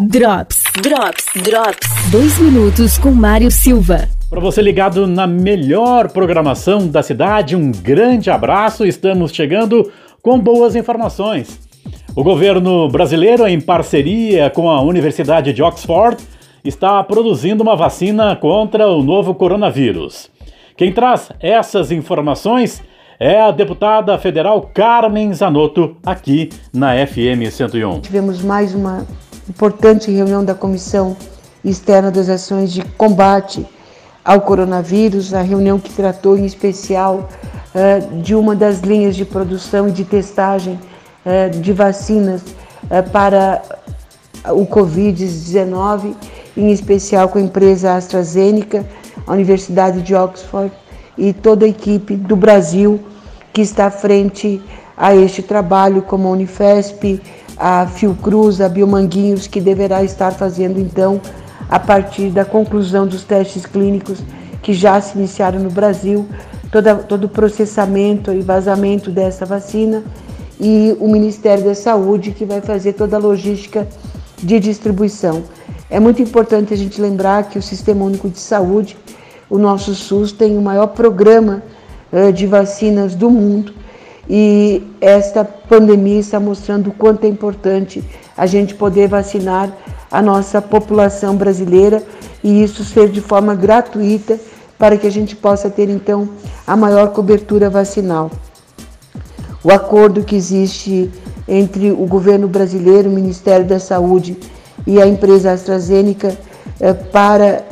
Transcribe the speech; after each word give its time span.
Drops, 0.00 0.64
Drops, 0.82 1.24
Drops. 1.44 2.10
Dois 2.10 2.36
minutos 2.40 2.98
com 2.98 3.12
Mário 3.12 3.48
Silva. 3.48 4.08
Para 4.28 4.40
você 4.40 4.60
ligado 4.60 5.06
na 5.06 5.24
melhor 5.24 6.10
programação 6.10 6.88
da 6.88 7.00
cidade, 7.00 7.54
um 7.54 7.70
grande 7.70 8.28
abraço. 8.28 8.84
Estamos 8.84 9.32
chegando 9.32 9.92
com 10.20 10.36
boas 10.36 10.74
informações. 10.74 11.60
O 12.16 12.24
governo 12.24 12.88
brasileiro, 12.88 13.46
em 13.46 13.60
parceria 13.60 14.50
com 14.50 14.68
a 14.68 14.82
Universidade 14.82 15.52
de 15.52 15.62
Oxford, 15.62 16.16
está 16.64 17.00
produzindo 17.04 17.62
uma 17.62 17.76
vacina 17.76 18.34
contra 18.34 18.88
o 18.88 19.00
novo 19.00 19.32
coronavírus. 19.32 20.28
Quem 20.76 20.92
traz 20.92 21.30
essas 21.38 21.92
informações 21.92 22.82
é 23.20 23.40
a 23.40 23.52
deputada 23.52 24.18
federal 24.18 24.60
Carmen 24.74 25.32
Zanotto, 25.32 25.96
aqui 26.04 26.50
na 26.72 26.94
FM 27.06 27.48
101. 27.48 28.00
Tivemos 28.00 28.42
mais 28.42 28.74
uma 28.74 29.06
importante 29.48 30.10
reunião 30.10 30.44
da 30.44 30.54
Comissão 30.54 31.16
Externa 31.64 32.10
das 32.10 32.28
Ações 32.28 32.72
de 32.72 32.82
Combate 32.82 33.66
ao 34.24 34.40
Coronavírus, 34.40 35.34
a 35.34 35.42
reunião 35.42 35.78
que 35.78 35.92
tratou 35.92 36.36
em 36.36 36.46
especial 36.46 37.28
uh, 37.74 38.22
de 38.22 38.34
uma 38.34 38.56
das 38.56 38.80
linhas 38.80 39.14
de 39.14 39.24
produção 39.24 39.88
e 39.88 39.92
de 39.92 40.04
testagem 40.04 40.78
uh, 41.24 41.58
de 41.60 41.72
vacinas 41.72 42.42
uh, 42.42 43.10
para 43.10 43.62
o 44.50 44.66
Covid-19, 44.66 46.14
em 46.56 46.70
especial 46.70 47.28
com 47.28 47.38
a 47.38 47.42
empresa 47.42 47.94
AstraZeneca, 47.94 48.86
a 49.26 49.32
Universidade 49.32 50.02
de 50.02 50.14
Oxford 50.14 50.72
e 51.16 51.32
toda 51.32 51.64
a 51.64 51.68
equipe 51.68 52.16
do 52.16 52.36
Brasil 52.36 53.00
que 53.52 53.62
está 53.62 53.86
à 53.86 53.90
frente 53.90 54.60
a 54.96 55.14
este 55.14 55.42
trabalho, 55.42 56.02
como 56.02 56.28
a 56.28 56.30
Unifesp, 56.32 57.20
a 57.56 57.86
Fiocruz, 57.86 58.60
a 58.60 58.68
Biomanguinhos, 58.68 59.46
que 59.46 59.60
deverá 59.60 60.02
estar 60.02 60.32
fazendo 60.32 60.78
então, 60.78 61.20
a 61.68 61.78
partir 61.78 62.30
da 62.30 62.44
conclusão 62.44 63.06
dos 63.06 63.24
testes 63.24 63.64
clínicos 63.66 64.22
que 64.62 64.72
já 64.72 65.00
se 65.00 65.16
iniciaram 65.18 65.60
no 65.60 65.70
Brasil, 65.70 66.26
toda, 66.70 66.94
todo 66.96 67.24
o 67.24 67.28
processamento 67.28 68.32
e 68.32 68.40
vazamento 68.40 69.10
dessa 69.10 69.44
vacina, 69.44 70.02
e 70.58 70.96
o 71.00 71.08
Ministério 71.08 71.64
da 71.64 71.74
Saúde, 71.74 72.30
que 72.30 72.44
vai 72.44 72.60
fazer 72.60 72.94
toda 72.94 73.16
a 73.16 73.18
logística 73.18 73.86
de 74.42 74.58
distribuição. 74.60 75.42
É 75.90 76.00
muito 76.00 76.22
importante 76.22 76.72
a 76.72 76.76
gente 76.76 77.00
lembrar 77.00 77.44
que 77.44 77.58
o 77.58 77.62
Sistema 77.62 78.04
Único 78.04 78.28
de 78.28 78.38
Saúde, 78.38 78.96
o 79.50 79.58
nosso 79.58 79.94
SUS, 79.94 80.32
tem 80.32 80.56
o 80.56 80.62
maior 80.62 80.88
programa 80.88 81.62
uh, 82.12 82.32
de 82.32 82.46
vacinas 82.46 83.14
do 83.14 83.30
mundo 83.30 83.83
e 84.28 84.82
esta 85.00 85.44
pandemia 85.44 86.20
está 86.20 86.40
mostrando 86.40 86.88
o 86.88 86.92
quanto 86.92 87.24
é 87.24 87.28
importante 87.28 88.02
a 88.36 88.46
gente 88.46 88.74
poder 88.74 89.08
vacinar 89.08 89.70
a 90.10 90.22
nossa 90.22 90.62
população 90.62 91.36
brasileira 91.36 92.02
e 92.42 92.62
isso 92.62 92.84
ser 92.84 93.08
de 93.08 93.20
forma 93.20 93.54
gratuita 93.54 94.38
para 94.78 94.96
que 94.96 95.06
a 95.06 95.10
gente 95.10 95.36
possa 95.36 95.70
ter 95.70 95.88
então 95.88 96.28
a 96.66 96.76
maior 96.76 97.08
cobertura 97.08 97.70
vacinal. 97.70 98.30
O 99.62 99.70
acordo 99.70 100.24
que 100.24 100.36
existe 100.36 101.10
entre 101.46 101.90
o 101.90 102.06
governo 102.06 102.48
brasileiro, 102.48 103.08
o 103.08 103.12
Ministério 103.12 103.66
da 103.66 103.78
Saúde 103.78 104.36
e 104.86 105.00
a 105.00 105.06
empresa 105.06 105.52
AstraZeneca 105.52 106.36
eh, 106.80 106.92
para 106.92 107.64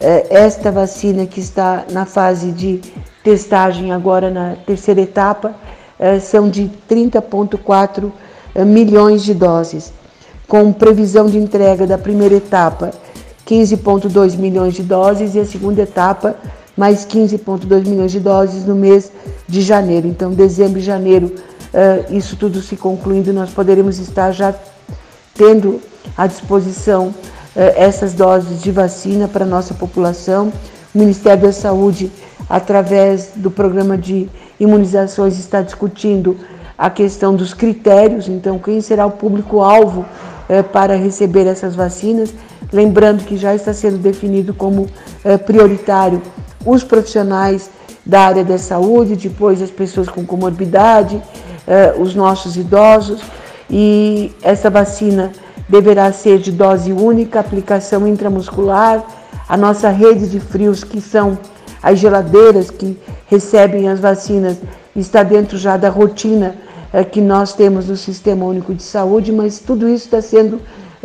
eh, 0.00 0.26
esta 0.30 0.70
vacina 0.70 1.26
que 1.26 1.40
está 1.40 1.84
na 1.90 2.04
fase 2.04 2.52
de 2.52 2.80
testagem 3.22 3.92
agora 3.92 4.30
na 4.30 4.56
terceira 4.66 5.00
etapa 5.00 5.54
são 6.20 6.48
de 6.48 6.70
30,4 6.88 8.12
eh, 8.54 8.64
milhões 8.64 9.22
de 9.24 9.34
doses, 9.34 9.92
com 10.46 10.72
previsão 10.72 11.26
de 11.26 11.38
entrega 11.38 11.86
da 11.86 11.98
primeira 11.98 12.36
etapa 12.36 12.92
15,2 13.46 14.36
milhões 14.36 14.74
de 14.74 14.82
doses 14.82 15.34
e 15.34 15.40
a 15.40 15.44
segunda 15.44 15.82
etapa 15.82 16.36
mais 16.76 17.04
15,2 17.04 17.86
milhões 17.86 18.12
de 18.12 18.20
doses 18.20 18.64
no 18.64 18.74
mês 18.76 19.10
de 19.48 19.62
janeiro. 19.62 20.06
Então, 20.06 20.32
dezembro 20.32 20.78
e 20.78 20.82
janeiro, 20.82 21.34
eh, 21.74 22.04
isso 22.10 22.36
tudo 22.36 22.62
se 22.62 22.76
concluindo, 22.76 23.32
nós 23.32 23.50
poderemos 23.50 23.98
estar 23.98 24.30
já 24.30 24.54
tendo 25.34 25.80
à 26.16 26.26
disposição 26.26 27.14
essas 27.76 28.12
doses 28.12 28.62
de 28.62 28.70
vacina 28.70 29.26
para 29.26 29.44
a 29.44 29.48
nossa 29.48 29.74
população. 29.74 30.52
O 30.94 30.98
Ministério 30.98 31.42
da 31.42 31.52
Saúde, 31.52 32.12
através 32.48 33.30
do 33.34 33.50
programa 33.50 33.98
de 33.98 34.28
Imunizações 34.58 35.38
está 35.38 35.62
discutindo 35.62 36.36
a 36.76 36.88
questão 36.90 37.34
dos 37.34 37.52
critérios, 37.54 38.28
então 38.28 38.58
quem 38.58 38.80
será 38.80 39.04
o 39.06 39.10
público-alvo 39.10 40.04
eh, 40.48 40.62
para 40.62 40.96
receber 40.96 41.46
essas 41.46 41.74
vacinas, 41.74 42.32
lembrando 42.72 43.24
que 43.24 43.36
já 43.36 43.54
está 43.54 43.72
sendo 43.72 43.98
definido 43.98 44.54
como 44.54 44.86
eh, 45.24 45.36
prioritário 45.36 46.22
os 46.64 46.84
profissionais 46.84 47.70
da 48.04 48.22
área 48.22 48.44
da 48.44 48.58
saúde, 48.58 49.16
depois 49.16 49.60
as 49.60 49.70
pessoas 49.70 50.08
com 50.08 50.24
comorbidade, 50.24 51.20
eh, 51.66 51.94
os 51.98 52.14
nossos 52.14 52.56
idosos, 52.56 53.20
e 53.70 54.32
essa 54.42 54.70
vacina 54.70 55.30
deverá 55.68 56.10
ser 56.12 56.38
de 56.38 56.50
dose 56.50 56.92
única, 56.92 57.40
aplicação 57.40 58.08
intramuscular, 58.08 59.04
a 59.48 59.56
nossa 59.56 59.90
rede 59.90 60.28
de 60.28 60.40
frios, 60.40 60.82
que 60.82 61.00
são 61.00 61.38
as 61.88 61.98
geladeiras 61.98 62.70
que 62.70 62.98
recebem 63.28 63.88
as 63.88 63.98
vacinas 63.98 64.58
está 64.94 65.22
dentro 65.22 65.56
já 65.56 65.78
da 65.78 65.88
rotina 65.88 66.54
é, 66.92 67.02
que 67.02 67.18
nós 67.18 67.54
temos 67.54 67.88
no 67.88 67.96
Sistema 67.96 68.44
Único 68.44 68.74
de 68.74 68.82
Saúde, 68.82 69.32
mas 69.32 69.58
tudo 69.58 69.88
isso 69.88 70.04
está 70.04 70.20
sendo 70.20 70.60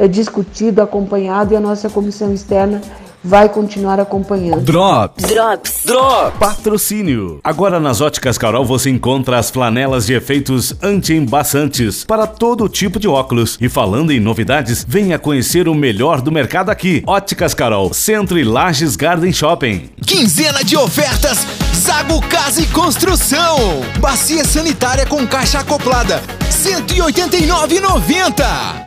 discutido, 0.10 0.82
acompanhado 0.82 1.54
e 1.54 1.58
a 1.58 1.60
nossa 1.60 1.90
comissão 1.90 2.34
externa 2.34 2.82
vai 3.24 3.48
continuar 3.48 4.00
acompanhando. 4.00 4.62
Drops. 4.62 5.26
Drops. 5.26 5.84
Drops. 5.86 6.38
Patrocínio. 6.38 7.40
Agora 7.44 7.80
nas 7.80 8.02
Óticas 8.02 8.38
Carol 8.38 8.66
você 8.66 8.90
encontra 8.90 9.40
as 9.40 9.50
flanelas 9.50 10.06
de 10.06 10.14
efeitos 10.14 10.76
anti-embaçantes 10.82 12.04
para 12.04 12.28
todo 12.28 12.68
tipo 12.68 13.00
de 13.00 13.08
óculos. 13.08 13.58
E 13.62 13.70
falando 13.70 14.12
em 14.12 14.20
novidades, 14.20 14.86
venha 14.88 15.18
conhecer 15.18 15.70
o 15.70 15.74
melhor 15.74 16.22
do 16.22 16.32
mercado 16.32 16.70
aqui. 16.70 17.02
Óticas 17.08 17.54
Carol, 17.54 17.94
Centro 17.94 18.38
e 18.38 18.44
Lages 18.44 18.98
Garden 18.98 19.32
Shopping. 19.32 19.90
Quinzena 20.06 20.62
de 20.64 20.76
ofertas 20.76 21.48
Zago 21.76 22.20
Casa 22.28 22.62
e 22.62 22.66
Construção. 22.68 23.58
Bacia 24.00 24.44
sanitária 24.44 25.06
com 25.06 25.26
caixa 25.28 25.60
acoplada, 25.60 26.22
189,90. 26.50 28.82